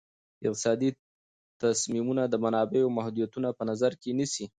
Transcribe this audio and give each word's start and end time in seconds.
اقتصادي 0.47 0.89
تصمیمونه 1.63 2.23
د 2.27 2.35
منابعو 2.43 2.93
محدودیتونه 2.97 3.49
په 3.57 3.63
نظر 3.69 3.91
کې 4.01 4.09
نیسي. 4.19 4.45